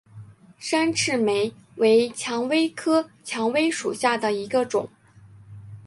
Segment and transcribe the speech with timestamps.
[0.57, 4.89] 山刺玫为蔷薇科蔷薇属下的一个种。